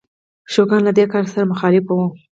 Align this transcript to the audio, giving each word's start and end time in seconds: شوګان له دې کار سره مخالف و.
شوګان 0.53 0.81
له 0.85 0.91
دې 0.97 1.05
کار 1.13 1.25
سره 1.31 1.49
مخالف 1.51 1.85
و. 1.89 1.99